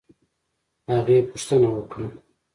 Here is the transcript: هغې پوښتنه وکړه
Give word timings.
هغې 0.91 1.17
پوښتنه 1.29 1.67
وکړه 1.73 2.07